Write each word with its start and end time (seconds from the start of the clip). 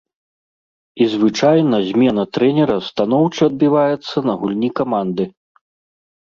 І 1.03 1.09
звычайна 1.13 1.77
змена 1.89 2.23
трэнера 2.37 2.77
станоўча 2.87 3.41
адбіваецца 3.49 4.17
на 4.31 4.37
гульні 4.41 4.69
каманды. 4.81 5.29